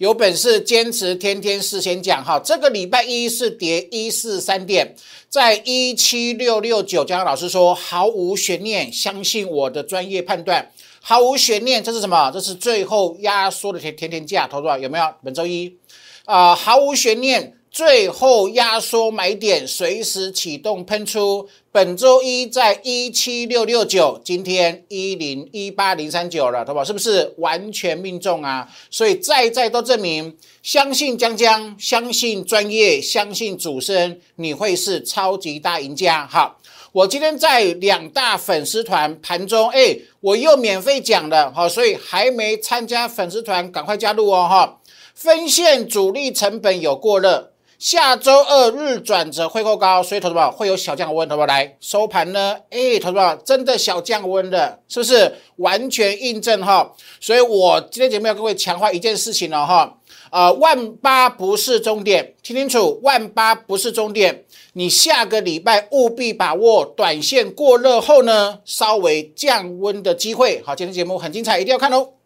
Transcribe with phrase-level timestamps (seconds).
[0.00, 2.40] 有本事坚持天天事先讲哈。
[2.42, 4.96] 这个礼拜一是跌一四三点，
[5.28, 10.70] 在一七六六九，江老师说毫无悬念，相信我的专业判断，
[11.02, 12.30] 毫无悬念，这是什么？
[12.32, 14.68] 这是最后压缩的天天天价，投资？
[14.80, 15.04] 有没有？
[15.22, 15.76] 本周一
[16.24, 17.58] 啊，毫无悬念。
[17.70, 21.48] 最后压缩买点，随时启动喷出。
[21.70, 26.84] 本周一在一七六六九，今天一零一八零三九了，好不好？
[26.84, 28.68] 是不是完全命中啊？
[28.90, 36.26] 所以再再都证明，相信江江，相信专业，相信主持人，你会是超级大赢家。
[36.26, 36.58] 好，
[36.90, 44.76] 我今天在两大粉丝团盘中，哎，我又免费讲了，好，所以还没参加粉丝团，赶快加入哦，哈。
[45.14, 47.49] 分线主力成本有过热。
[47.80, 52.54] 下周二日转折会够高，所以投资宝会有小降温，投资宝来收盘呢？
[52.68, 56.92] 哎，投资宝真的小降温的，是不是完全印证哈？
[57.20, 59.96] 所以我今天节目要各位强化一件事情了哈，
[60.30, 64.44] 呃，万八不是终点，听清楚，万八不是终点，
[64.74, 70.62] 你下个礼拜务必把握短线过热后呢，稍微降温的机会。
[70.66, 72.19] 好，今天节目很精彩，一定要看哦。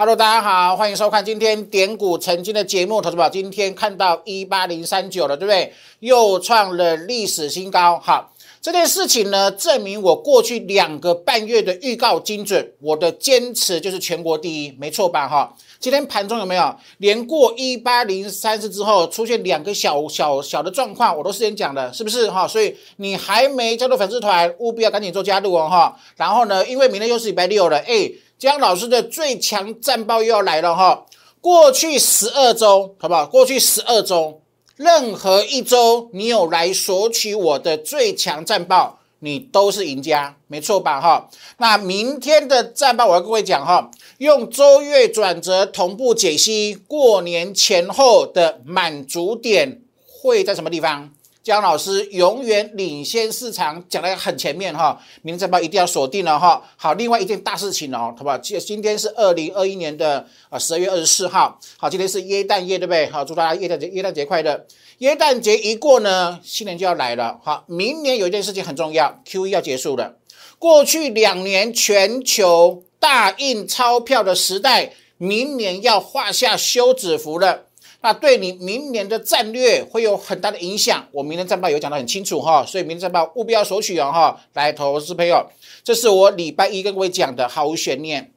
[0.00, 3.02] Hello，大家好，欢迎收看今天点股曾经的节目。
[3.02, 5.72] 投资宝今天看到一八零三九了，对不对？
[5.98, 7.98] 又创了历史新高。
[7.98, 15.26] 好，这件事情呢，证明我过去两个半月的预告精准，我的坚持就是全国第一，没错吧？
[15.26, 22.30] 哈，今天盘中有没有连过一八零三四之后出现两个小小小的状况，我都事先讲的，是不是？
[22.30, 25.96] 哈，所以你还没加入粉丝团，务必要赶紧做加入哦，哈。
[26.14, 28.08] 然后呢，因为明天又是礼拜六了，哎。
[28.38, 31.04] 江老师的最强战报又要来了哈！
[31.40, 33.26] 过去十二周，好不好？
[33.26, 34.40] 过去十二周，
[34.76, 41.00] 任何一周你有来索取我的最强战报，你都是赢家，没错吧？
[41.00, 41.28] 哈！
[41.56, 51.10] 那明天的战报，我要跟各位讲哈，用周月转折同步解析，过年前后的满足点会在什么地方？
[51.48, 56.62] 江老师永远领先市场，讲的很前面哈，明天报一定要锁定了哈。
[56.76, 58.36] 好，另外一件大事情哦，好不好？
[58.36, 63.08] 今今天是二零二一年的啊十二月二十四号，好，今天是耶诞夜，对不对？
[63.08, 64.66] 好，祝大家耶诞节耶诞节快乐。
[64.98, 67.40] 耶诞节一过呢，新年就要来了。
[67.42, 70.16] 好，明年有一件事情很重要，Q E 要结束了。
[70.58, 77.67] 过去两年全球大印钞票的时代，明年要画下休止符了。
[78.00, 81.08] 那对你明年的战略会有很大的影响。
[81.10, 84.40] 我明天战报有讲得很清楚哈，所以明天战报务必要索取哦哈。
[84.54, 85.44] 来，投资朋友，
[85.82, 88.32] 这是我礼拜一跟各位讲的，毫无悬念，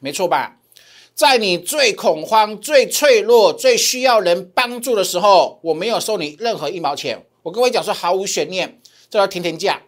[0.00, 0.56] 没错吧？
[1.14, 7.24] 在你最恐慌、最脆弱、最需要人帮助的时候，我没有收你任何一毛钱。
[7.42, 9.82] 我跟各位讲说，毫无悬念，这叫甜甜价，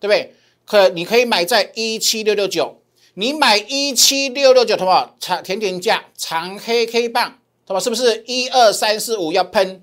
[0.00, 0.34] 对不对？
[0.64, 2.82] 可你可以买在一七六六九，
[3.14, 5.16] 你买一七六六九，好不好？
[5.20, 7.38] 长甜甜价，长黑 K 棒。
[7.66, 7.80] 懂吧？
[7.80, 9.82] 是不是一二三四五要喷？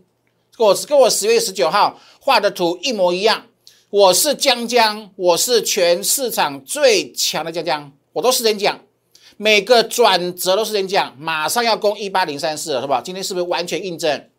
[0.58, 3.48] 跟我跟我十月十九号画的图一模一样。
[3.90, 8.80] 我是江江，我是全市场最强的江江，我都是先讲，
[9.38, 13.02] 每个转折都是先讲，马上要攻一八零三四了，是吧？
[13.04, 14.30] 今天是不是完全印证？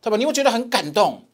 [0.00, 0.16] 对吧？
[0.16, 1.24] 你会觉得很感动？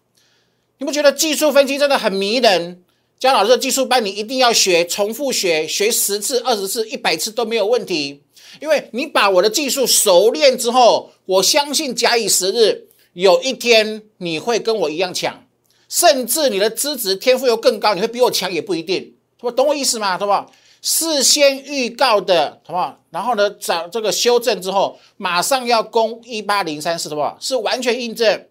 [0.79, 2.83] 你不觉得技术分析真的很迷人？
[3.19, 8.23] 江老师的技术班你一定要学，重复学，学十次、二十次、一百次都没有问题。
[8.61, 15.45] 因为你把我的技术熟练之后，我相信假以时日，有一天你会跟我一样强，
[15.89, 19.15] 甚至你的资质天赋又更高，你会比我强也不一定，
[19.57, 20.19] 懂我意思吗？
[20.19, 20.53] 好不？
[20.83, 22.99] 事先预告的，好不好？
[23.11, 27.37] 然后呢，找这个修正之后，马上要攻一八零三四，好不好？
[27.41, 28.47] 是完全印证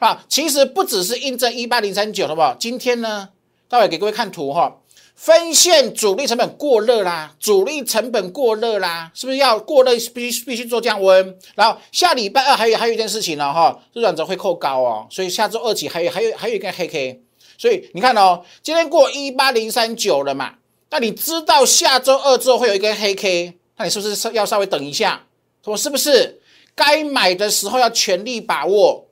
[0.00, 0.24] 啊！
[0.28, 2.56] 其实不只是印证一八零三九，好不好？
[2.58, 3.28] 今天呢，
[3.68, 4.78] 待会给各位看图哈。
[5.16, 11.36] 分线主力成本过热啦，主力成本过热啦，是不是要过热必须必须做降温？
[11.54, 17.22] 然后下礼拜二还有还有一件事情呢哈，这转折会扣高哦，所以下周二起还有还有还有一根黑 K，
[17.56, 20.54] 所以你看哦，今天过一八零三九了嘛，
[20.90, 25.26] 那你知道下周二之后会有一根黑 K，那你是不是要稍微等一下？
[25.64, 26.40] 我是不是
[26.74, 29.06] 该买的时候要全力把握？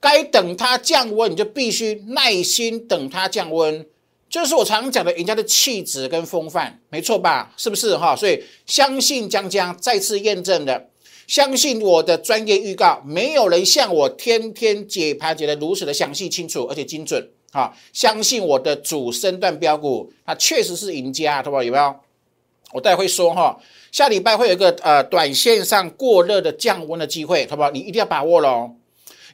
[0.00, 3.86] 该等它降温，你就必须耐心等它降温。
[4.32, 7.52] 就是我常常讲的，人家的气质跟风范，没错吧？
[7.58, 8.16] 是不是哈？
[8.16, 10.88] 所以相信江江再次验证了，
[11.26, 17.76] 相信我的专业预告，没有人像我天天解盘解的如此的详细、清楚而且精准啊！
[17.92, 21.62] 相信我的主升段标股，它确实是赢家，对吧？
[21.62, 21.94] 有没有？
[22.72, 27.70] 我待会说哈，下礼拜会有一个呃短线上过热的降温的机会，好不好？
[27.70, 28.76] 你一定要把握喽。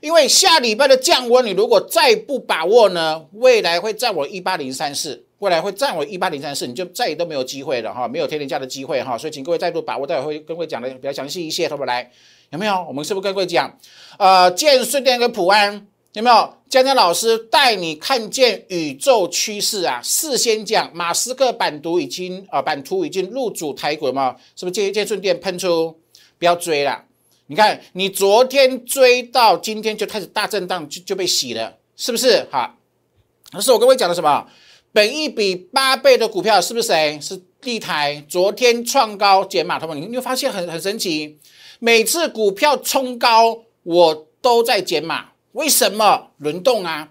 [0.01, 12.11] 因为下礼拜的降温，你如果再不把握呢，未来会站我一八零三四，未来会站我一八零三四，你就再也都没有机会了哈，没有天天价的机会哈，所以请各位再度把握，待会会跟各位讲的比较详细一些，好不来？
[12.51, 12.85] 有没有？
[12.89, 13.77] 我们是不是跟各位讲，
[14.19, 16.55] 呃，建顺电跟普安有没有？
[16.69, 25.99] 江江老师带你看见宇宙趋势啊，事先讲，马斯克版图已经啊，版图已经入主台股嘛，是不是建建顺电喷出，
[26.39, 27.05] 不要追了。
[27.51, 32.47] 你看，你昨天追到今天就开始大震荡，就就被洗了，是不是？
[32.51, 32.77] 好，
[33.51, 34.47] 可是我跟各位讲的什么？
[34.93, 37.19] 本一比八倍的股票是不是谁？
[37.23, 41.39] 是地台，昨天创高减码，他们你你会发现很很神奇，
[41.79, 46.31] 每次股票冲高，我都在减码，为什么？
[46.37, 47.09] 轮动啊。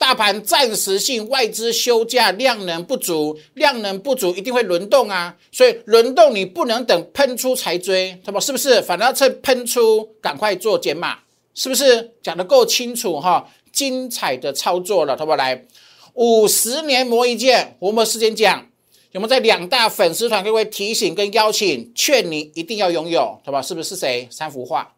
[0.00, 8.80] 大盘暂时性外资休假，量能不足，量能不足一定会轮动啊，所以轮动你不能等喷出才追，他说是不是？
[8.80, 11.18] 反而要趁喷出赶快做减码，
[11.54, 12.12] 是不是？
[12.22, 15.36] 讲得够清楚哈，精彩的操作了，好不好？
[15.36, 15.66] 来，
[16.14, 18.66] 五十年磨一剑，我们时间讲，
[19.12, 23.60] 有没有在两大粉丝团各位提醒跟邀请，劝你一定要拥有，好吧？
[23.60, 23.90] 是不是？
[23.90, 24.26] 是谁？
[24.30, 24.94] 三幅画。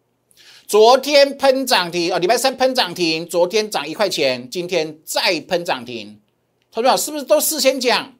[0.73, 6.19] 昨天喷涨停啊，礼拜三喷涨停，昨天涨一块钱，今天再喷涨停，
[6.73, 8.15] 同学们是不是都事先讲？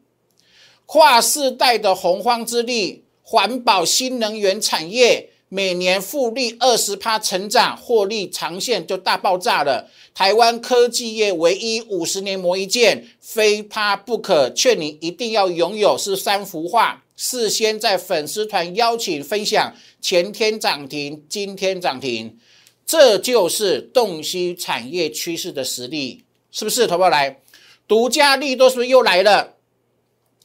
[0.85, 9.89] 跨世代的洪荒之力，环保新能源产业每年复利二十趴成长，获利长线就大爆炸了。
[10.13, 17.03] 台湾科技业唯一五十年磨一剑，非趴不可，劝你一定要拥有，是三幅画。
[17.25, 22.37] 事先在粉丝团邀请分享，前天涨停，今天涨停，
[22.85, 26.85] 这就是洞悉产业趋势的实力，是不是？
[26.85, 27.41] 投不来，
[27.87, 29.55] 独家利多是不是又来了？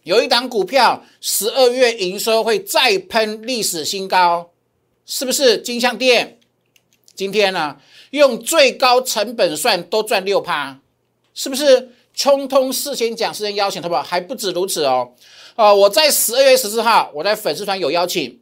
[0.04, 4.52] 有一档股票十二月营收会再喷历史新高，
[5.04, 5.58] 是不是？
[5.58, 6.40] 金相店
[7.16, 7.78] 今天呢，
[8.12, 10.80] 用最高成本算都赚六趴，
[11.34, 11.90] 是不是？
[12.14, 14.04] 冲通事先讲，事先邀请，好不好？
[14.04, 15.14] 还不止如此哦。
[15.58, 18.40] 呃，我在十二月十四号，我在粉丝团有邀请，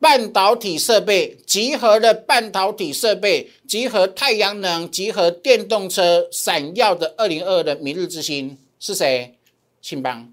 [0.00, 9.38] 半导体设备集合的半导体设备，集合太阳能，集合电动车，闪耀的二零二二的明日之星是谁？
[9.80, 10.28] 庆邦，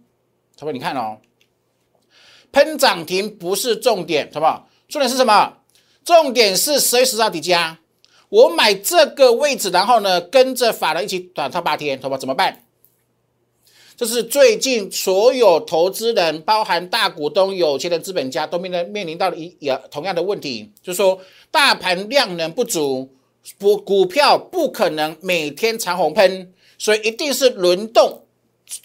[0.57, 0.71] 他说？
[0.71, 1.19] 你看哦，
[2.51, 4.67] 喷涨停不是重点，好不好？
[4.89, 5.57] 重点是什么？
[6.03, 7.77] 重点是十月十号底价，
[8.29, 12.17] 我买这个位置，然后呢，跟着法人一起短套八天，好不好？
[12.17, 12.63] 怎么办？
[13.97, 23.09] 这是最近所有投资人，包含大股东、有钱的资本家，都面临面临到一也同样的问题，就是说大盘量能不足，
[23.57, 28.21] 不股票不可能每天长红喷，所以一定是轮动，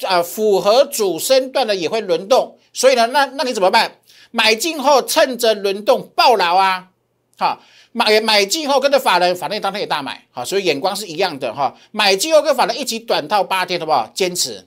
[0.05, 3.99] 啊，符合主升段的也会轮动，所以呢，那那你怎么办？
[4.31, 6.89] 买进后趁着轮动爆牢啊，
[7.37, 7.61] 好，
[7.93, 14.11] 买买进后跟着法人，法人当天也大买，好，所以眼光是一样的哈，买进后跟法人一起短套八天，好不好？
[14.15, 14.67] 坚持。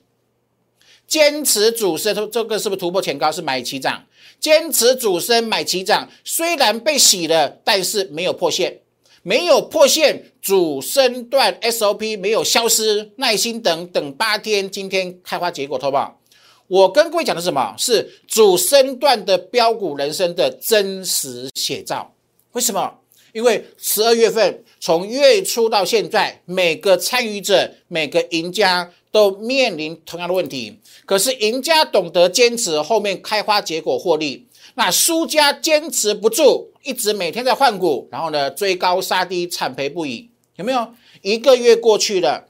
[1.06, 4.04] 坚持主升，这个是不是突破前高是买起涨？
[4.40, 8.80] 坚持主升买起涨，虽然被洗了，但是没有破线，
[9.22, 16.20] 没有破线，主升段 SOP 没有消失，耐心等等八天，今天开花结果，好不好？
[16.68, 17.74] 我跟各位讲的是什么？
[17.78, 22.12] 是主升段的标股人生的真实写照。
[22.52, 22.92] 为什么？
[23.32, 28.92] 因为十二月份从月初到现在，每个参与者，每个赢家。
[29.10, 40.28] 都面临同样的问题，可是赢家懂得坚持，后面开花结果获利；那输家坚持不住，一直每天在换股，然后呢追高杀低，惨赔不已。
[40.56, 40.88] 有没有？
[41.22, 42.46] 一个月过去了，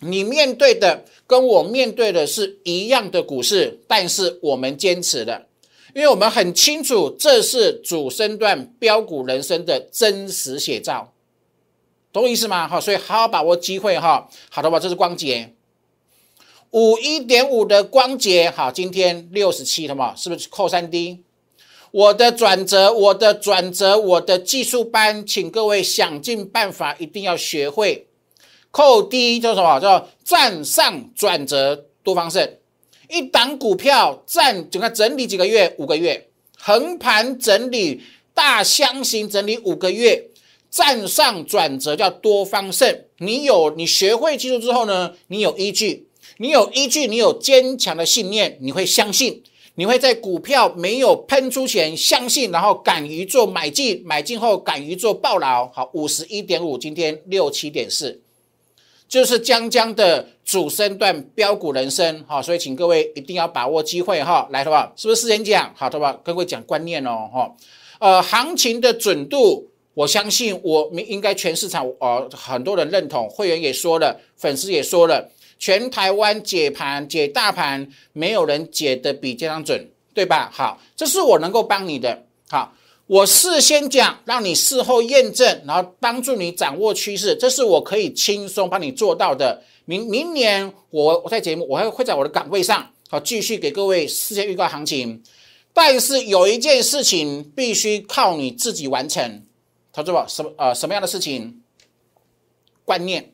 [0.00, 5.48] 你面对的跟我面对的是一样的股市，但是我们坚持了，
[5.92, 11.12] 因为我们很清楚这是主升段标股人生的真实写照，
[12.12, 12.66] 懂我意思吗？
[12.66, 14.28] 好，所以好好把握机会哈。
[14.48, 15.54] 好的吧，这是光洁。
[16.70, 20.14] 五一点五的光节，好，今天六十七，好不好？
[20.16, 21.20] 是不是扣三 D？
[21.92, 28.06] 我的转折，我的转折，我的技术班，请各位想尽办法，一定要学会
[28.70, 29.80] 扣低叫什么？
[29.80, 32.56] 叫站上转折多方胜。
[33.08, 38.00] 一档股票站整个整理几个月，五个月，横盘整理
[38.32, 40.29] 大箱型整理五个月，
[40.70, 43.04] 站上转折叫多方胜。
[43.18, 45.12] 你有你学会技术之后呢？
[45.28, 46.06] 你有依据。
[46.38, 49.42] 你有依据，你有坚强的信念，你会相信，
[49.74, 55.68] 你会在股票没有喷出前相信，然后敢于做买进，买进后敢于做爆牢。
[55.70, 58.22] 好，五十一点五，今天六七点四，
[59.06, 62.24] 就是江江的主升段标股人生。
[62.26, 65.74] 好，所以请各位一定要把握机会哈，来的话是不是事先讲？
[65.76, 67.54] 好的吧，各位讲观念哦哈。
[67.98, 69.69] 呃，行情的准度。
[70.00, 80.48] 我相信我们应该全市场呃很多人认同，会员也说了，粉丝也说了，全台湾解盘解大盘，没有人解的比这张准，对吧？
[80.50, 82.24] 好，这是我能够帮你的。
[82.48, 82.72] 好，
[83.08, 89.62] 我事先讲，让你事后验证，然后帮助你掌握趋势，这是我可以轻松帮你做到的。
[89.84, 95.22] 明明年我我在节目，我还会在我的岗位上，好继续给各位事先预告行情。
[95.74, 99.42] 但是有一件事情必须靠你自己完成。
[99.92, 101.62] 投资者，什么呃什么样的事情？
[102.84, 103.32] 观念，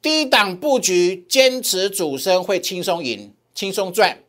[0.00, 4.20] 低档布局，坚持主升会轻松赢，轻松赚。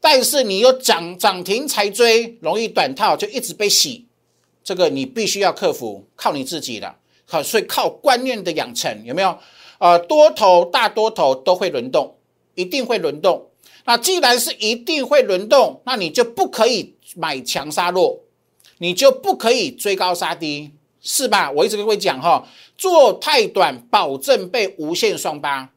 [0.00, 4.06] 但是你又涨涨停才追，容易短套就一直被洗，
[4.62, 6.94] 这个你必须要克服，靠你自己的。
[7.26, 9.38] 好，所以靠观念的养成，有没有？
[9.78, 12.16] 呃，多头大多头都会轮动，
[12.54, 13.50] 一定会轮动。
[13.86, 18.23] 那既然是一定会轮动，那你就不可以买强杀弱。
[18.78, 21.50] 你就不可以追高杀低，是吧？
[21.50, 25.70] 我一直跟各位讲哈，做太短保证被无限双八，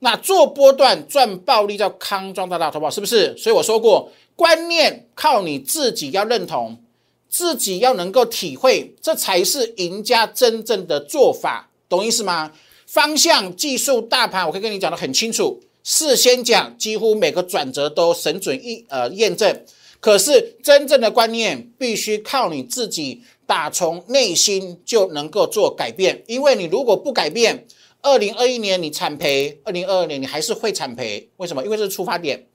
[0.00, 2.90] 那做波段赚暴利叫康庄大道，好不好？
[2.90, 3.36] 是不是？
[3.36, 6.82] 所以我说过，观念靠你自己要认同，
[7.28, 12.52] 自己要能够体会，这才是赢家真正的做法，懂意思吗？
[12.86, 19.62] 方向、技术、大盘，我可以跟你讲的很清楚，事先讲，几乎每个转折都神准一呃验证。
[20.00, 27.66] 可是真正的观念必须靠你自己打从内心就能够做改变，因为你如果不改变，
[28.00, 31.28] 二零二一年你惨赔，二零二二年你还是会惨赔。
[31.38, 31.64] 为什么？
[31.64, 32.46] 因为这是出发点，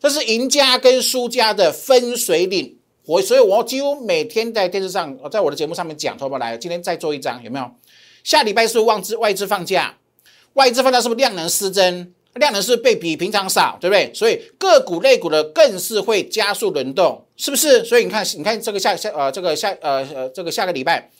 [0.00, 2.78] 这是赢家跟输家的分水岭。
[3.04, 6.38] 我所以，我几乎每天在电视上，在我的节目上面讲，好不？
[6.38, 7.70] 来，今天再做一张，有没有？
[8.24, 9.98] 下礼拜是外资外资放假，
[10.54, 12.12] 外资放假是不是量能失真？
[12.36, 14.10] 量能是被比平常少，对不对？
[14.14, 17.84] 所以个股类股的更是会加速轮动，是不是？
[17.84, 21.10] 所以你看，你看这个下下呃，这个下呃呃这个下个礼拜，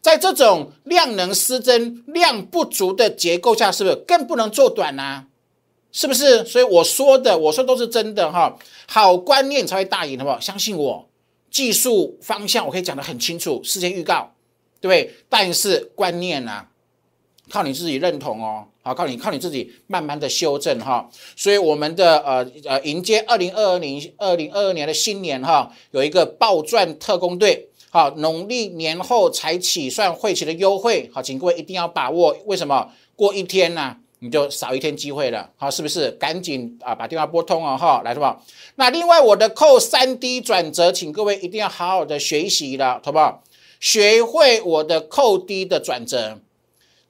[0.00, 5.24] 在这种量能失真、量不足的结构下，是不是更不能做短呢？
[5.92, 6.44] 是不是？
[6.44, 8.54] 所以我说的，我说都是真的哈。
[8.86, 10.38] 好观念才会大赢，好不好？
[10.38, 11.08] 相信我，
[11.50, 14.30] 技术方向我可以讲得很清楚，事先预告，
[14.80, 15.14] 对不对？
[15.30, 16.66] 但是观念呢？
[17.50, 21.08] 靠你自己认同哦，好，靠你靠你自己慢慢的修正哈。
[21.36, 32.36] 所以我们的呃呃迎接二零二二年二零二二年的新年哈，有一个暴赚特工队，好，农历年后才起算会期的优惠，好，请各位一定要把握。
[32.46, 32.90] 为什么？
[33.14, 36.10] 过一天呢，你就少一天机会了，好，是不是？
[36.12, 38.44] 赶紧啊，把电话拨通哦，哈，来，好不好？
[38.74, 43.42] 那另外我的扣三 D 转折，请各位一定要好好的学习了，好不好？
[43.78, 46.40] 学会我的扣低的转折。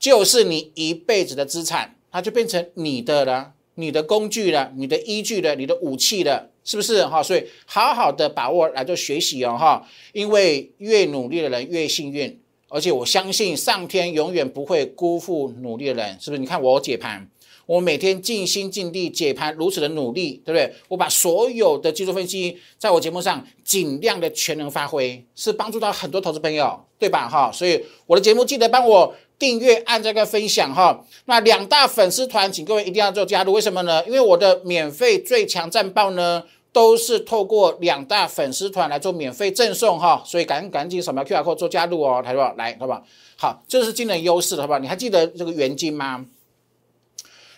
[0.06, 7.20] 就是你一辈子的资产，它就变成你的了，你的工具了，你的依据了，你的武器了，是不是哈？
[7.20, 16.38] 所以好好的把握来做学习哦哈，因为越努力的人越幸运，而且我相信上天永远不会辜负努力的人，是不是？
[16.38, 17.28] 你看我解盘。
[17.66, 20.72] 我每天尽心尽力解盘，如此的努力，对不对？
[20.86, 27.28] 我把所有的技术分析在我节目上尽量的全能发挥，是帮助到很多投资朋友，对吧？
[27.28, 31.05] 哈，所以我的节目记得帮我订阅、按这个分享哈。
[31.26, 34.05] 那两大粉丝团，请各位一定要做加入，为什么呢？
[34.07, 40.23] 因为我的免费最强战报呢，都是透过两大粉丝团来做免费赠送哈。
[40.25, 42.55] 所以赶赶紧扫描 QR code 做加入哦，好不好？
[42.57, 43.02] 来，好不好？
[43.37, 44.78] 好，这是惊人优势，好不好？
[44.78, 46.25] 你还记得这个元金吗？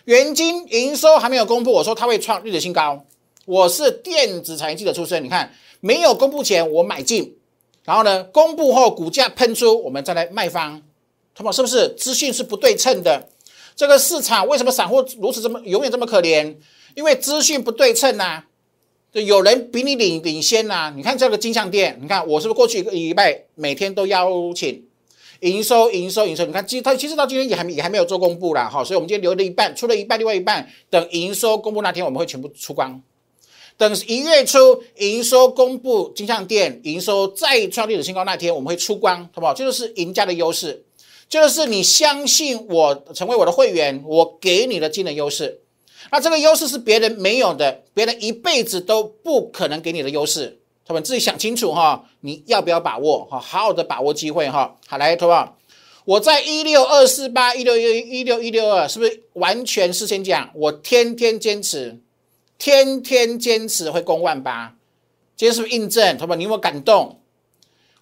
[0.05, 3.05] 元金营收还没有公布，我说它会创历史新高。
[3.45, 7.37] 我是电子产业记者出身，你看没有公布前我买进，
[7.85, 10.81] 然后呢公布后股价喷出，我们再来卖方，
[11.39, 13.29] 他们是不是资讯是不对称的？
[13.73, 16.53] 这个市场为什么散户如此这么永远这么可怜？
[16.95, 18.43] 因为资讯不对称呐，
[19.13, 20.91] 就有人比你领领先呐。
[20.93, 24.83] 你看这个金项店，你看我是不是过去一个礼拜每天都邀请？
[25.39, 33.01] 营收，营收，营收，你看，其它其实到今天也还也还没有做公布啦，哈，所以我们今天留了一半，出了一半，另外一半等营收公布那天我们会全部出光。
[33.77, 39.53] 等一月初营收公布，金像店营收再创历史新高那天我们会出光，好不好？
[39.53, 40.83] 这就是赢家的优势，
[41.29, 45.61] 就是你相信我，成为我的会员，我给你的技能优势，
[46.11, 50.59] 那这个优势是别人没有的，别人一辈子都不可能给你的优势。
[50.83, 53.39] 他们自己想清楚哈，你要不要把握哈？
[53.39, 54.75] 好好的把握机会哈。
[54.87, 55.53] 好来，同学
[56.05, 60.49] 我在一六二四八一六一一六一六二，是不是完全事先讲？
[60.55, 61.99] 我天天坚持，
[62.57, 64.75] 天天坚持会攻万八。
[65.37, 66.17] 今天是不是印证？
[66.17, 67.18] 同学你有没有感动？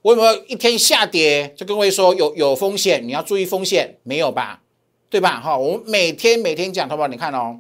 [0.07, 3.97] 我有没有一天下跌就跟各位说有有风险，你要注意风险？
[4.03, 4.61] 没有吧？
[5.09, 5.41] 对吧？
[5.41, 7.59] 哈，我们每天每天讲，好不好你看哦。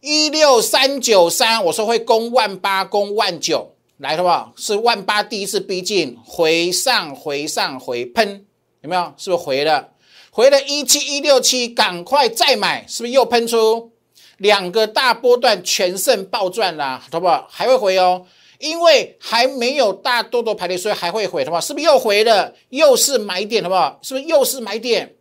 [0.00, 4.54] 一六三九三，我说会攻万八，攻万九，来，好不好？
[4.56, 8.46] 是万八第一次逼近，回上回上回喷，
[8.80, 9.12] 有没有？
[9.18, 9.90] 是不是回了？
[10.30, 13.92] 回了一七一六七，赶快再买，是不是又喷出
[14.38, 17.04] 两个大波段全胜暴赚啦？
[17.12, 17.46] 好不好？
[17.50, 18.24] 还会回哦，
[18.58, 21.60] 因为还没有大多多排列，所以还会回，好不好？
[21.60, 22.54] 是不是又回了？
[22.70, 23.98] 又是买点，好不好？
[24.02, 25.14] 是不是又是买点？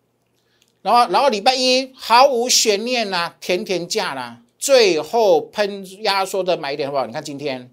[0.82, 4.42] 然后，然后礼拜一毫无悬念啦，甜甜价啦。
[4.58, 7.06] 最后喷压缩的买点好不好？
[7.06, 7.72] 你看今天，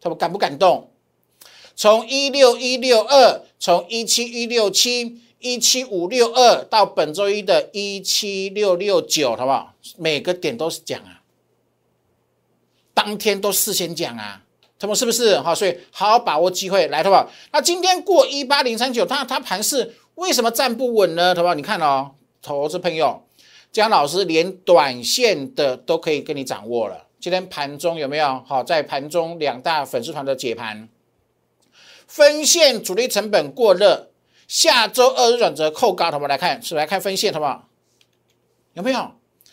[0.00, 0.90] 他们感不感动？
[1.74, 9.74] 从一六一六二，从一七一六七，一七五六二到本周一的一七六六九，好不好？
[9.96, 11.22] 每个点都是讲啊，
[12.92, 14.42] 当天都事先讲啊，
[14.78, 15.38] 他们是不是？
[15.40, 17.28] 好，所以好好把握机会来，好不好？
[17.52, 21.34] 那今天过一八零三九，它它盘势为什么站不稳呢？
[21.34, 21.54] 好不好？
[21.54, 23.24] 你看哦，投资朋友。
[23.70, 27.06] 姜老师连短线的都可以跟你掌握了。
[27.20, 28.42] 今天盘中有没有？
[28.46, 30.88] 好，在盘中两大粉丝团的解盘，
[32.06, 34.10] 分线主力成本过热，
[34.46, 37.68] 下周二日转折扣高，我们来看，是来看分线，好不好？
[38.72, 39.12] 有没有？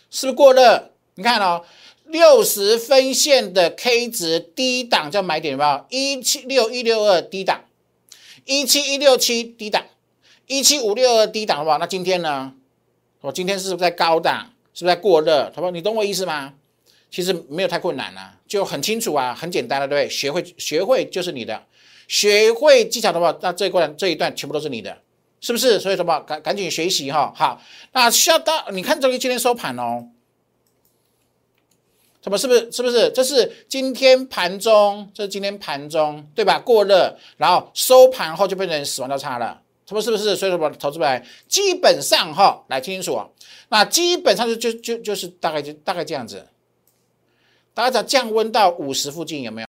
[0.09, 0.91] 是不是过热？
[1.15, 1.63] 你看哦，
[2.05, 5.85] 六十分线的 K 值低档叫买点，有没有？
[5.89, 7.65] 一七六一六二低档，
[8.45, 9.85] 一七一六七低档，
[10.47, 11.77] 一七五六二低档，好不好？
[11.77, 12.53] 那今天呢？
[13.21, 14.51] 我今天是不是在高档？
[14.73, 15.49] 是不是在过热？
[15.55, 16.53] 他说：“你懂我意思吗？
[17.09, 20.13] 其实没有太困难啊，就很清楚啊，很简单的，对不对？
[20.13, 21.63] 学会学会就是你的，
[22.09, 24.97] 学会技巧的话，那这一段这一段全部都是你的，
[25.39, 25.79] 是不是？
[25.79, 26.19] 所以什么？
[26.19, 27.31] 赶赶紧学习哈。
[27.33, 27.61] 好，
[27.93, 30.05] 那需要到你看这个今天收盘哦，
[32.25, 32.35] 什么？
[32.35, 32.71] 是不是？
[32.71, 33.07] 是不是？
[33.11, 36.57] 这是今天盘中，这是今天盘中，对吧？
[36.57, 39.61] 过热，然后收盘后就变成死亡交叉了。
[39.85, 40.35] 他们是不是？
[40.35, 43.21] 所以说，投资来基本上哈，来听清楚。
[43.69, 46.47] 那基本上就就就就是大概就大概这样子。
[47.75, 49.67] 大家在降温到五十附近有没有？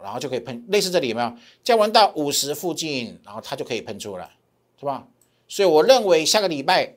[0.00, 0.64] 然后就可以喷。
[0.68, 1.32] 类似这里有没有？
[1.64, 4.30] 降温到五十附近，然后它就可以喷出了，
[4.78, 5.08] 是吧？
[5.48, 6.94] 所以我认为下个礼拜，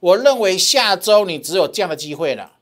[0.00, 2.52] 我认为下周你只有这样的机会了。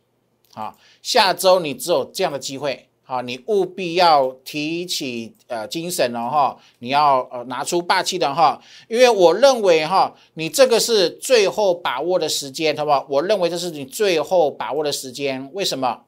[0.52, 2.86] 好，下周你只有这样的机会。
[3.04, 13.04] 啊，你务必要提起呃精神了哈，你要呃拿出霸气的哈，因为我认为哈，你这个是最后把握的时间，好不好？
[13.10, 16.02] 我认为这是你最后把握的时间，为什么？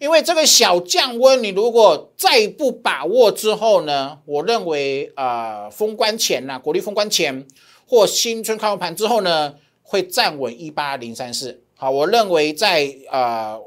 [0.00, 7.46] 因为这个小降温，你如果再不把握之后呢，我认为呃封关前呐，国力封关前
[7.86, 11.62] 或新春开盘之后呢，会站稳一八零三四。
[11.76, 13.60] 好，我认为在呃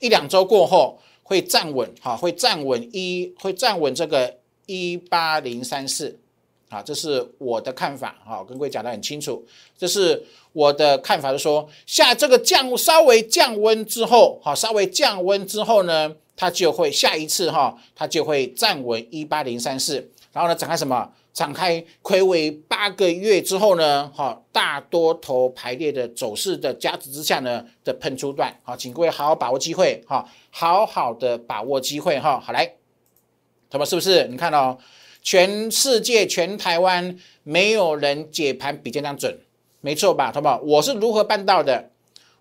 [0.00, 0.98] 一两周过后。
[1.28, 4.32] 会站稳，哈，会站稳一，会站稳这个
[4.66, 6.20] 一八零三四，
[6.68, 9.44] 啊，这是我的看法，哈，跟各位讲的很清楚，
[9.76, 21.10] 这是我的看法，是说下这个降稍微降温之后，哈，稍微降温之后呢，它就会下一次，哈，它就会站稳一八零三四，然后呢，展开什么？
[21.36, 32.76] 展开亏为八个月之后呢，哈，大多头排列的走势的加持之下呢的喷出段，好，请各位好好把握机会，哈，好好的把握机会，哈，好来，
[33.68, 34.26] 他们是不是？
[34.28, 34.78] 你看哦，
[35.20, 39.38] 全世界全台湾没有人解盘比这样准，
[39.82, 40.32] 没错吧？
[40.32, 40.58] 好不好？
[40.64, 41.90] 我是如何办到的？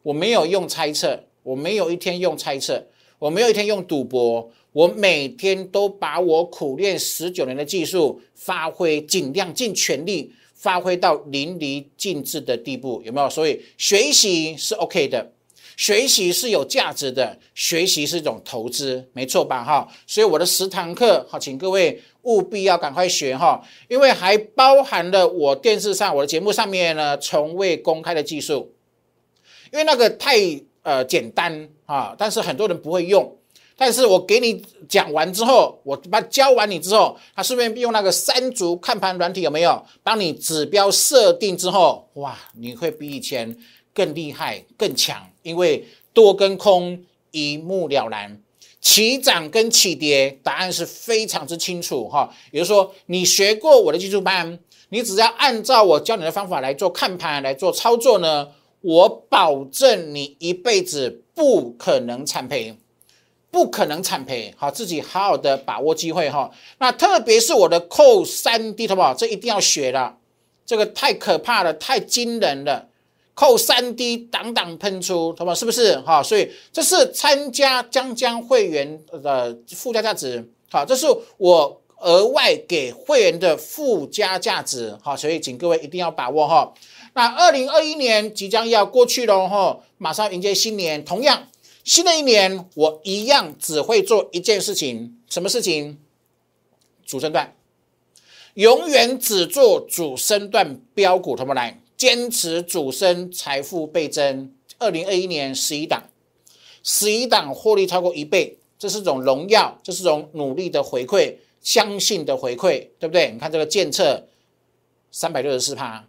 [0.03, 2.87] 我没有用猜测，我没有一天用猜测，
[3.19, 4.49] 我没有一天用赌博。
[4.75, 13.29] 我每天都把我苦练十九年的技术发挥，尽量尽全力发挥到淋漓尽致的地步，有没有？
[13.29, 15.31] 所以学习是 OK 的，
[15.77, 19.63] 学习是有价值的，学习是一种投资，没错吧？
[19.63, 28.73] 哈，所以我的十堂课，好，请各位务必要赶快学哈，因为还包含了我电视上我的节目上面呢从未公开的技术，
[29.71, 30.35] 因为那个太
[30.83, 33.33] 呃简单啊，但是很多人不会用。
[33.77, 39.83] 但是我给你讲完之后，我把教完你之后，他顺便用那个三足看盘软体有没有？
[40.01, 43.57] 帮你指标设定之后，哇，你会比以前
[43.93, 48.41] 更厉害、更强，因为多跟空一目了然，
[48.79, 52.33] 起涨跟起跌答案是非常之清楚哈。
[52.51, 54.57] 也就是说，你学过我的技术班，
[54.87, 58.47] 你只要按照我教你的方法来做看盘、来做操作呢，
[58.79, 62.73] 我保证你一辈子不可能惨赔。
[63.55, 66.51] 不可能惨赔，好，自己好好的把握机会哈。
[66.79, 69.13] 那特别是我的扣三 D，好不好？
[69.13, 70.17] 这一定要学了，
[70.65, 72.89] 这个太可怕了，太惊人了。
[73.33, 75.55] 扣三 D，挡挡喷出，好不好？
[75.55, 75.97] 是不是？
[76.01, 86.73] 哈，所以这是参加江江会员的附加价值，好，这是我额外给会员的附加价值，好，所以请各位一定要把握哈。
[87.13, 91.47] 那二零二一年即将要过去喽哈，马上迎接新年，同样。
[91.85, 95.99] 新的一年，我一样只会做一件事情，什么事情？
[97.05, 97.55] 主升段，
[98.55, 101.79] 永远只做主升段标股，同不来？
[101.95, 104.51] 坚持主升，财富倍增。
[104.79, 106.09] 二零二一年十一档，
[106.81, 113.29] 十一档获利超过一倍，这是种荣耀，这是种努力的回馈，相信的回馈，对不对？
[113.31, 114.27] 你看这个建测
[115.11, 116.07] 三百六十四趴，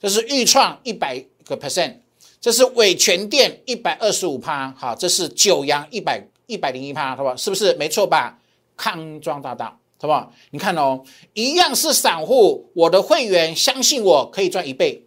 [0.00, 1.96] 这是预创一百个 percent，
[2.40, 7.36] 这是伟全电一百二十五趴，好，这是九阳一百一百零一趴，好不好？
[7.36, 8.38] 是不是没错吧？
[8.78, 10.32] 康庄大道，好不好？
[10.50, 15.04] 你看哦，一样是散户，我的会员相信我可以赚一倍，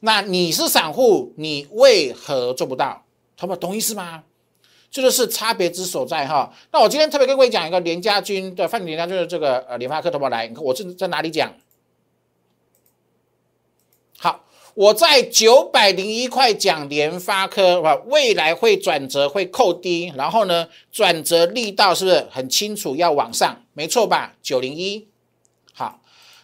[0.00, 3.02] 那你是散户，你为何做不到？
[3.38, 3.56] 好不好？
[3.56, 4.24] 懂意思吗？
[4.90, 6.52] 这就是差别之所在哈。
[6.70, 10.28] 那我今天特别跟各位讲一个连家军的范连家军的这个呃联发科，好不好？
[10.28, 11.50] 来，你看我是在哪里讲？
[14.18, 14.44] 好。
[14.78, 23.60] 我在九百零一块讲联发科，啊，未来会转折，会扣低，然后呢，转折力道是不是很清楚要往上？
[23.72, 24.36] 没错吧？
[24.40, 25.08] 九零一，
[25.72, 26.00] 好，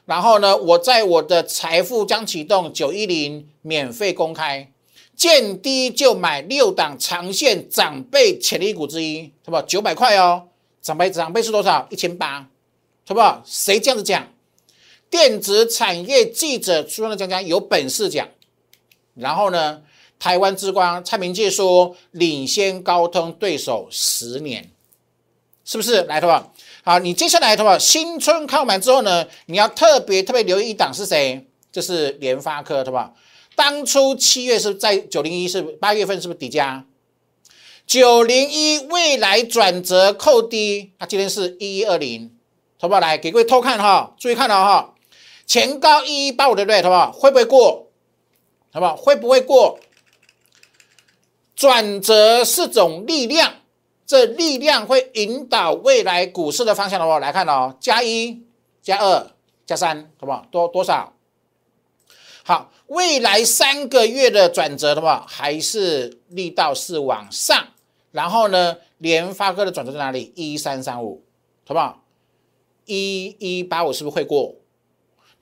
[0.07, 4.69] 然后呢，我在我的财富将启动九一零免费公开，
[5.15, 9.63] 见低就买六档长线长辈潜力股之一，是吧？
[9.63, 10.49] 九百块哦，
[10.83, 11.87] 长辈长辈是多少？
[11.89, 12.49] 一千八，
[13.07, 13.21] 好不？
[13.45, 14.27] 谁这样子讲？
[15.11, 18.29] 电子产业记者出的讲讲有本事讲，
[19.15, 19.83] 然后呢，
[20.19, 24.71] 台湾之光蔡明介说领先高通对手十年，
[25.65, 26.03] 是不是？
[26.03, 31.47] 来，的话，好，你接下来的话，新春看完之后呢，你要特别特别留意一档是谁？
[31.71, 33.13] 就是联发科，对吧？
[33.57, 36.85] 当初七月是在九零一，是八月份是不是底价？
[37.87, 42.33] 九零一未来转折扣低，它今天是一一二零，
[42.81, 43.01] 好不好？
[43.01, 44.94] 来给各位偷看哈，注意看了哈。
[45.47, 46.83] 前高一一八五对不对？
[46.83, 47.13] 好不好？
[47.13, 47.91] 会不会过？
[48.73, 48.97] 好不好？
[48.97, 49.79] 会不会过？
[51.55, 53.55] 转折是种力量，
[54.05, 58.43] 这力量会引导未来股市的方向的话，来看哦，加一、
[58.83, 59.31] 加二、
[59.65, 60.47] 加三，好不好？
[60.51, 61.13] 多多少？
[62.43, 67.69] 好，未来三个月的转折的话，还是力道是往上。
[68.11, 70.33] 然后呢，联发科的转折在哪里？
[70.35, 71.23] 一三三五，
[71.67, 72.03] 好不好？
[72.85, 74.57] 一一八五是不是会过？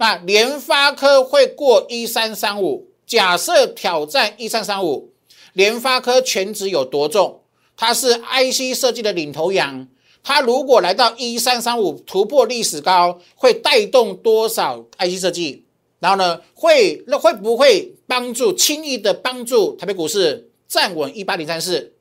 [0.02, 5.12] 那联发科会过一三三五，假设挑战一三三五，
[5.52, 7.42] 联发科全值有多重？
[7.76, 9.86] 它是 IC 设计的领头羊，
[10.24, 15.66] 它如果来到一三三五突破历史高，会带动多少 IC 设计？
[16.00, 21.92] 然后呢，会那会不会帮助轻易的帮助台北股市站稳一八零三四，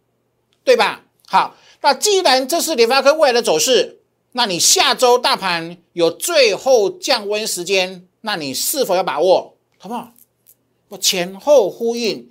[0.63, 1.03] 对吧？
[1.27, 3.99] 好，那既然这是联发科未来的走势。
[4.33, 9.57] 那你下周大盘有最后降温时间，那你是否要把握？
[9.77, 10.13] 好不好？
[10.89, 12.29] 我前后呼应，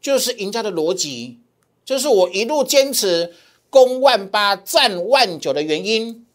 [0.00, 1.40] 就是赢家的逻辑，
[1.84, 3.34] 就是我一路坚持
[3.68, 6.26] 攻万八、战万九的原因。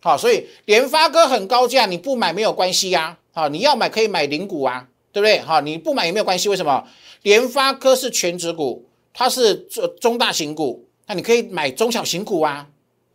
[0.00, 3.18] 好，所以联发科很高价，你不买没有关系呀。
[3.32, 5.40] 好，你要买可以买零股啊，对不对？
[5.40, 6.48] 好，你不买也没有关系。
[6.48, 6.86] 为什么？
[7.22, 12.68] 联发科是全值股，它是中中大型股，那你可以买中小型股啊。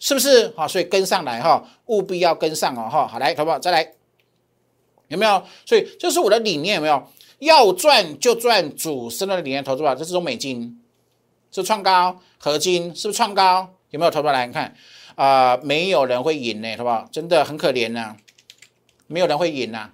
[0.04, 0.68] 是不是好？
[0.68, 3.08] 所以跟上来哈，务必要跟上哦哈。
[3.08, 3.58] 好来，好不好？
[3.58, 3.90] 再来，
[5.08, 5.42] 有没有？
[5.66, 7.08] 所以这是我的理念，有没有？
[7.40, 9.96] 要赚就赚主升的理念，投资吧。
[9.96, 10.78] 这是中美金，
[11.54, 13.70] 是创高，合金是不是创高？
[13.92, 14.12] 有没有？
[14.12, 14.76] 投资来你看
[15.16, 17.08] 啊，没有人会赢呢，好不好？
[17.10, 18.18] 真的很可怜呐，
[19.08, 19.92] 没有人会赢呐。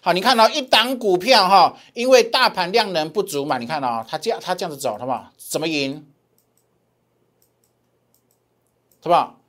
[0.00, 5.32] 好，你看到一档股票哈，因为大盘量能不足嘛，你看到它这样，它这样子走，好不好？
[5.36, 6.06] 怎么赢？
[9.02, 9.40] 好不好？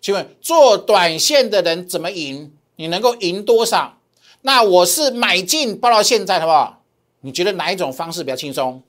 [0.00, 2.52] 请问做短线的人怎么赢？
[2.76, 3.98] 你能够赢多少？
[4.42, 6.84] 那我是买进报到现在，好不好？
[7.22, 8.82] 你觉得哪一种方式比较轻松？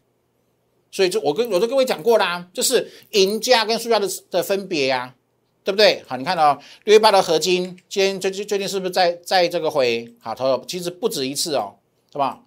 [0.92, 5.16] 所以就我跟我都各位讲过啦，就是赢家跟输家的的分别呀，
[5.64, 6.04] 对不对？
[6.08, 10.64] 好，你看到六月八的合金，今天最最最近是不是在在这个回好头？
[10.68, 11.78] 其实不止一次哦，
[12.14, 12.44] 好不好？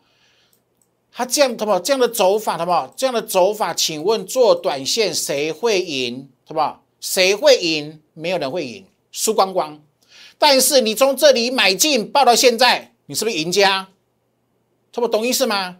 [1.12, 1.78] 他这样，好不好？
[1.80, 2.92] 这样的走法，好不好？
[2.96, 6.28] 这样的走法，请问做短线谁会赢？
[6.44, 6.81] 好不好？
[7.02, 8.00] 谁会赢？
[8.14, 9.82] 没有人会赢，输光光。
[10.38, 13.88] 但是你从这里买进，报到现在，你是不是赢家？
[14.92, 15.78] 他不懂意思吗？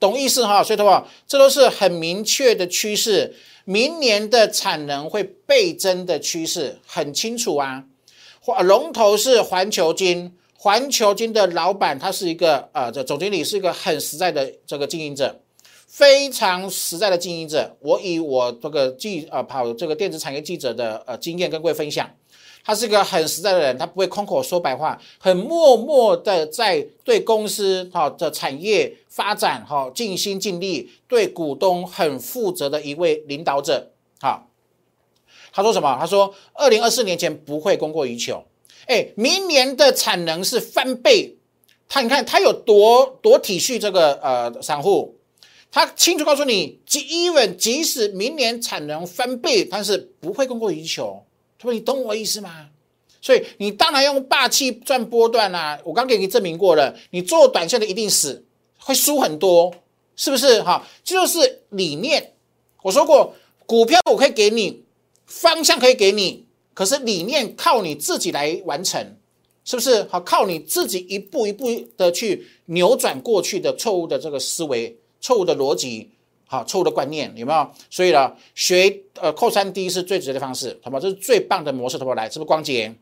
[0.00, 0.64] 懂意思哈。
[0.64, 3.36] 所以的话，这都是很明确的趋势。
[3.64, 7.84] 明年的产能会倍增的趋势很清楚啊。
[8.64, 15.40] 龙头是环球金，环球金的老板他是一个呃，这总经理是一个很实在的这个经营者。
[15.94, 22.10] 非常实在的经营者，我以我这个记啊跑这个电子产业记者的呃经验跟各位分享，
[22.64, 33.92] 他是个很实在的人，他不会空口说白话，很默默的在对公司哈的产业发展哈尽心尽力，对股东很负责的一位领导者。
[34.20, 34.48] 好，
[35.52, 35.96] 他说什么？
[36.00, 38.42] 他说二零二四年前不会供过于求，
[38.88, 41.36] 哎，明年的产能是翻倍，
[41.88, 45.14] 他你看他有多多体恤这个呃散户，
[45.74, 51.20] 他清楚告诉你，即 even 即使明年产能翻倍，但是不会供过于求，
[51.58, 52.68] 他说你懂我意思吗？
[53.20, 58.44] 所以你当然用霸气赚波段啦，我刚给你证明过了，你做短线的一定死，
[58.78, 59.74] 会输很多，
[60.14, 60.62] 是不是？
[60.62, 62.34] 哈，这就是理念。
[62.84, 63.34] 我说过，
[63.66, 64.84] 股票我可以给你
[65.26, 69.16] 方向，可以给你，可是理念靠你自己来完成，
[69.64, 70.04] 是不是？
[70.04, 76.10] 好，靠你自己一步一步的去扭转过去的错误的这个思维、错误的逻辑、
[76.46, 77.70] 好错误的观念，有没有？
[77.88, 81.00] 所以呢，学呃扣三 D 是最直接的方式，好吗？
[81.00, 82.14] 这是最棒的模式，好不好？
[82.14, 82.94] 来，是不是光洁？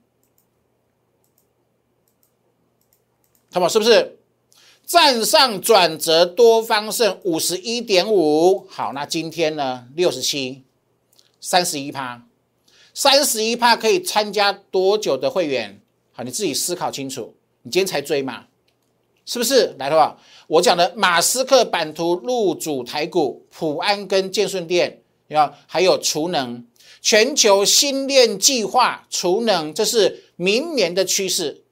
[3.53, 3.69] 好不好？
[3.69, 4.21] 是不是？
[4.87, 10.63] 站上转折多方胜五十一点五，好，那今天呢六十七，
[11.41, 12.25] 三十一趴，
[12.95, 15.81] 三十一趴可以参加多久的会员？
[16.13, 17.35] 好，你自己思考清楚。
[17.63, 18.47] 你今天才追嘛？
[19.25, 19.75] 是不是？
[19.79, 26.67] 来的话，我讲的马斯克版图入主台股，普安跟建顺店，要还有储能，
[27.01, 31.63] 全球新链计划，储能，这是明年的趋势，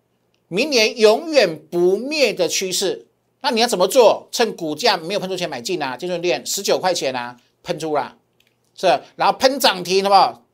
[0.49, 3.07] 明年永远不灭的趋势。
[3.43, 4.29] 那你要怎么做？
[4.31, 5.97] 趁股价没有喷出前买进啊！
[5.97, 8.17] 建顺店十九块钱啊，喷出了，
[8.75, 8.87] 是，
[9.17, 10.45] 然后喷涨停，好不好？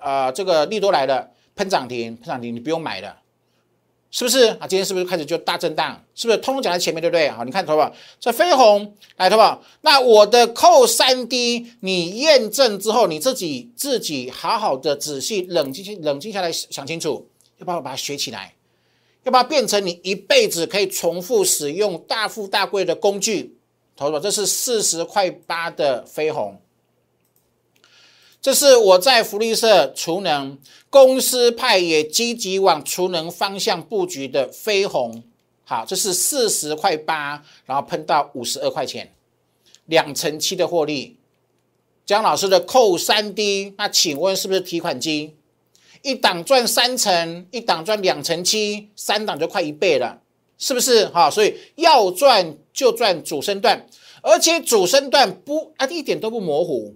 [0.00, 3.16] 呃，这个利多来了，喷涨停，喷涨停，你不用买了，
[4.10, 4.66] 是不是啊？
[4.66, 6.02] 今天是不是开始就大震荡？
[6.14, 6.38] 是不是？
[6.38, 7.28] 通通讲在前面，对不对？
[7.28, 9.62] 好，你看，投保这飞鸿来，投保。
[9.82, 18.54] 那我的扣三 D，你验证之后，你自己自己好好的仔细冷静冷静下来想清楚，要不要把它学起来？
[19.24, 23.56] 要不要变成你一辈子可以重复使用、大富大贵的工具？
[23.96, 26.60] 投保，这是四十块八的飞鸿，
[28.46, 30.56] 这是我在福利社储能
[30.88, 35.24] 公司派也积极往储能方向布局的飞鸿。
[35.64, 39.12] 好，这是四十块八，然后喷到五十二块钱，
[39.86, 41.16] 两成七的获利。
[42.04, 45.34] 江老师的扣三 D，那请问是不是提款机？
[46.02, 50.20] 一档赚三成，一档赚两成七，三档就快一倍了，
[50.56, 51.06] 是不是？
[51.06, 53.84] 哈，所以要赚就赚主升段，
[54.22, 56.94] 而且主升段不啊一点都不模糊，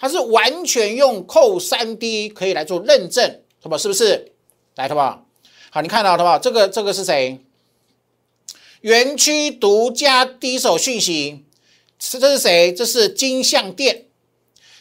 [0.00, 3.78] 它是完全用扣三 D 可以来做认证，好不好？
[3.78, 4.32] 是不是？
[4.76, 5.26] 来，好不好？
[5.70, 6.38] 好，你看到好不好？
[6.38, 7.38] 这个这个是谁？
[8.80, 11.44] 园区独家第一手讯息，
[11.98, 12.72] 是这是谁？
[12.72, 14.06] 这是金相店，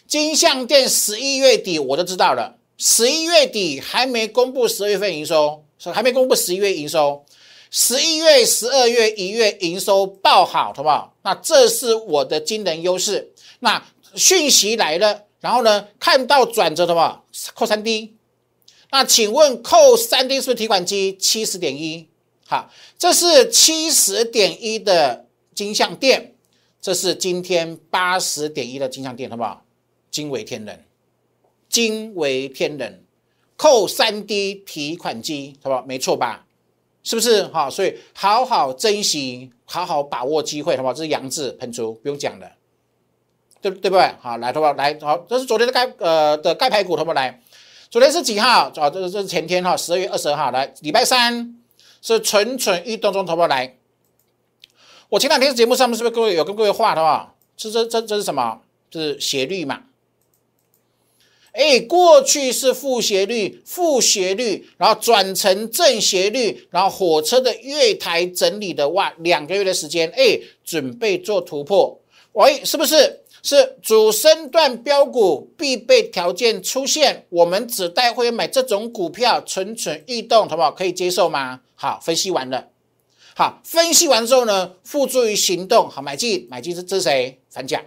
[0.07, 2.55] 金相店十一月底我就知道了。
[2.77, 7.25] 十一月底还没公布十二月份营收，还没公布十一月营收，
[7.69, 11.13] 十一月、十二月一月营收爆好，好不好？
[11.23, 13.33] 那这是我的惊人优势。
[13.59, 13.83] 那
[14.15, 17.23] 讯息来了，然后呢，看到转折，的话？
[17.53, 18.15] 扣三 D。
[18.91, 21.15] 那请问扣三 D 是不是提款机？
[21.17, 22.07] 七十点一，
[22.47, 26.33] 好，这是七十点一的金相店，
[26.81, 29.63] 这是今天八十点一的金相店，好不好？
[30.09, 30.85] 惊为天人。
[31.69, 33.03] 惊为天人，
[33.55, 35.83] 扣三 D 提款机，好不好？
[35.85, 36.47] 没错吧？
[37.03, 37.43] 是不是？
[37.43, 40.93] 哈，所以好好珍惜，好好把握机会，好不好？
[40.95, 42.51] 这是杨志喷出，不用讲了，
[43.61, 44.11] 对对不对？
[44.21, 44.73] 好，来，好不好？
[44.73, 47.15] 来，好，这是昨天的盖呃的盖牌股，好不好？
[47.15, 47.41] 来，
[47.89, 48.71] 昨天是几号？
[48.75, 51.55] 啊，这是这是前天哈，十二月二十号，来，礼拜三
[52.01, 53.47] 是蠢蠢欲动中，好不好？
[53.47, 53.75] 来，
[55.09, 57.33] 我前两天节目上面是不是各位有跟各位画的啊？
[57.57, 58.61] 这这这这是什么？
[58.91, 59.81] 是斜率嘛？
[61.51, 71.99] 哎，过去是负斜率，负斜率，然后转成正斜率，然后火车的月台整理的哇，两个月的时间，哎，准备做突破，
[72.33, 73.18] 喂，是不是？
[73.41, 80.71] 是主升段标股必备条件出现，我们只带会员买这种股票，蠢蠢欲动，好不好？
[80.71, 81.61] 可以接受吗？
[81.75, 82.69] 好，分析完了，
[83.35, 87.39] 好，分析完之后呢，付诸于行动，好，买进，买进是这是谁？
[87.49, 87.83] 反甲，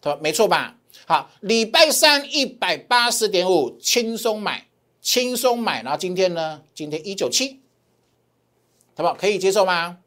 [0.00, 0.18] 对吧？
[0.22, 0.76] 没错吧？
[1.06, 4.66] 好，礼拜三一百八十点五，轻松买，
[5.00, 5.82] 轻松买。
[5.82, 6.62] 然后今天呢？
[6.74, 7.60] 今天一九七，
[8.96, 9.14] 好不好？
[9.14, 9.98] 可以接受吗？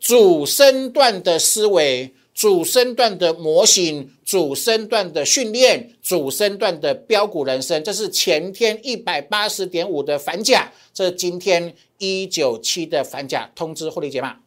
[0.00, 14.40] 主升段的思维，主升段的模型，主升段的训练，主升段的标股人生，这是前天一百八十点五的反甲，这是今天一九七的反甲通知获利解码，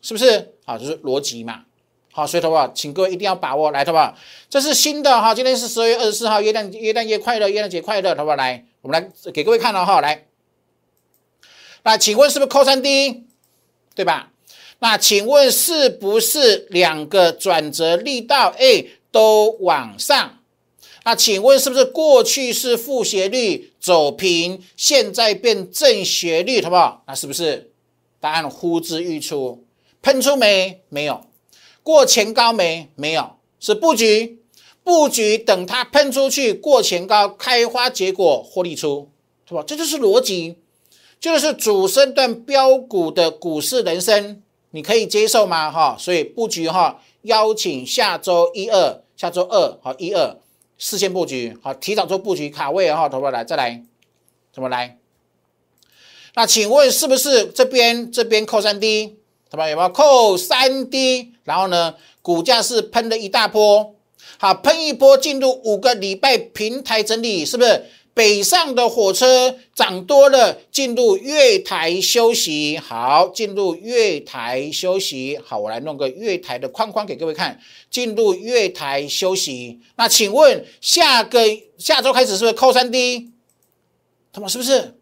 [0.00, 0.52] 是不是？
[0.64, 1.64] 好，就是逻辑嘛。
[2.10, 4.14] 好，所以的话，请各位一定要把握来，好不好？
[4.50, 8.36] 这是新的哈，今天是十二月二十四号，元旦元旦节快乐，元旦节快乐，好不好？
[8.36, 10.26] 来，我们来给各位看了哈，来，
[11.84, 13.26] 那请问是不是扣三 D，
[13.94, 14.31] 对吧？
[14.82, 20.40] 那请问是不是两个转折力道 A 都往上，
[21.04, 27.04] 那请问是不是过去是负斜率走平，现在变正斜率，好不好？
[27.06, 27.70] 那是不是
[28.18, 29.64] 答案呼之欲出？
[30.02, 30.82] 喷出没？
[30.88, 31.26] 没有。
[31.84, 32.88] 过前高没？
[32.96, 33.36] 没有。
[33.60, 34.40] 是布局，
[34.82, 39.08] 布局等它喷出去过前高，开花结果获利出，
[39.48, 39.62] 是吧？
[39.64, 40.56] 这就是逻辑，
[41.20, 44.41] 就是主升段标股的股市人生，
[44.72, 45.70] 你可以接受吗？
[45.70, 50.36] 哈，所以布局哈，邀请下周一二，下周二好一二。
[50.78, 53.84] 事先布局好，提早做布局卡位哈，投过来再来，
[54.52, 54.98] 怎么来？
[56.34, 59.68] 那请问是不是这边这边扣三 D，对吧？
[59.68, 61.34] 有没有扣三 D？
[61.44, 63.94] 然后呢，股价是喷了一大波，
[64.38, 67.84] 好，喷一波进入五个礼拜平台整理，是不是？
[68.14, 72.76] 北上的火车涨多了，进入月台休息。
[72.76, 75.38] 好，进入月台休息。
[75.42, 77.58] 好，我来弄个月台的框框给各位看。
[77.90, 79.80] 进入月台休息。
[79.96, 81.40] 那请问下个
[81.78, 83.30] 下周开始是不是扣三 D？
[84.30, 84.98] 他们是不是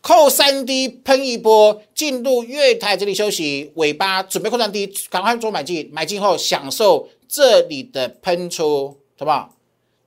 [0.00, 9.55] 扣三 D 喷一波，进入月台这里休息，尾巴准备扣三 D，赶快做买进，买进后享受这里的喷出，好不好？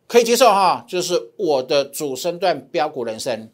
[0.09, 3.47] 可以接受哈，就是我的主升段标股人生，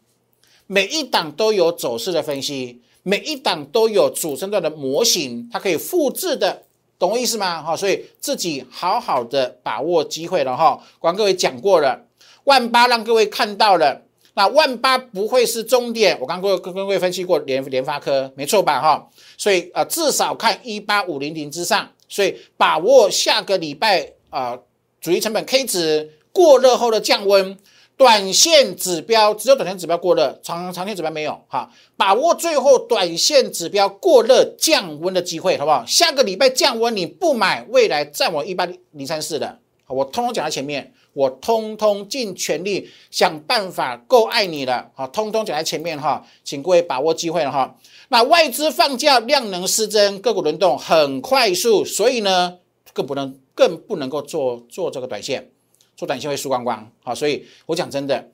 [0.66, 6.62] 每一档都有走势的分析，每一档都有主升段的模型，它可以复制的，
[6.98, 7.62] 懂我意思吗？
[7.62, 10.82] 哈，所以自己好好的把握机会了哈。
[11.02, 12.06] 刚各位讲过了，
[12.44, 14.00] 万八让各位看到了，
[14.32, 18.80] 那万八不会是终点，我刚各位跟各位分析过联联发科，没错吧？
[18.80, 24.58] 哈，所以啊，至少看一八五零零之上，所以把握下个礼拜啊，
[25.02, 26.12] 主力成本 K 值。
[26.36, 27.56] 过热后的降温，
[27.96, 31.40] 短线指标只有短线指标过热，长长线指标没有。
[31.48, 35.82] 哈，把握最后短线指标过热降温的机会，好不好？
[35.86, 47.74] 下个礼拜降温你不买，未来占我一八零三四的，我通通讲在前面，我通通尽全力想办法够爱你了，好，通通讲在前面哈，请各位把握机会了哈。
[48.08, 52.58] 那外资放假，量能失真，个股轮动很快速，所以呢，
[52.92, 55.50] 更不能更不能够做做这个短线。
[55.96, 58.28] 做短线会输光光，好，所以我讲真的，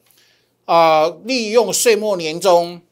[0.64, 2.82] 呃，利用岁末年终，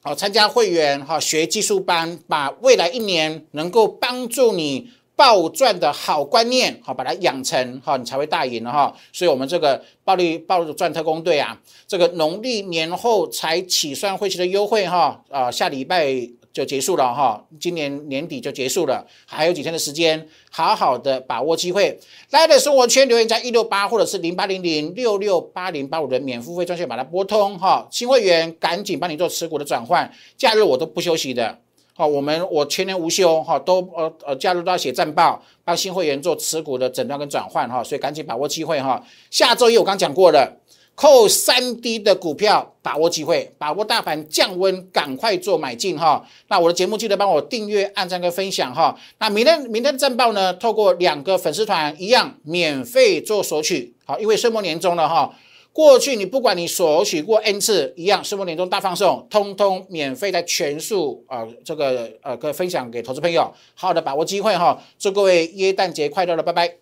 [0.00, 8.94] 好，参加会员哈，学技术班，把未来一年能够帮助你暴赚的好观念，好，把它养成，哈，你才会大赢哈。
[9.12, 16.30] 所以，我们这个暴利暴赚特工队啊，这个农历年后才起算会期的优惠哈，啊，下礼拜。
[16.52, 21.98] 就结束了哈，今年年底就结束了，还有几天的时间，好好的把握机会。
[22.30, 31.58] 来的生活圈留言加一六八或者是零八零零六六八零八五的免付费专线把它拨通哈，新会员赶紧帮你做持股的转换，假日我都不休息的，
[31.94, 39.02] 好，我们我全年无休哈，都呃呃假日都要写战报，帮新会员做持股的诊断跟转换哈，所以赶紧把握机会哈。
[39.30, 40.58] 下周一我刚讲过了。
[40.94, 46.24] 扣三 D 的股票，把握机会，把握大盘降温，赶快做买进哈。
[46.48, 48.96] 那我的节目记得帮我订阅、按赞跟分享哈。
[49.18, 50.52] 那明天明天的战报呢？
[50.54, 55.34] 透过两个粉丝团一样免费做索取，好，因为岁末年终了哈。
[55.72, 64.78] 过去你不管你索取过 N 次，一样岁末年终大放送，通通免费在全数啊这个呃可分享给投资朋友，好好的把握机会哈。
[64.98, 66.81] 祝各位耶诞节快乐了，拜拜。